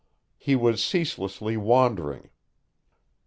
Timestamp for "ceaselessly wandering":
0.83-2.31